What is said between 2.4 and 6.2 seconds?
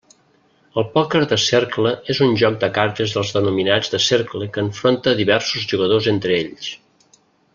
joc de cartes dels denominats de cercle que enfronta diversos jugadors